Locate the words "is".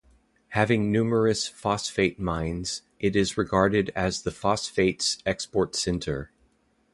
3.15-3.37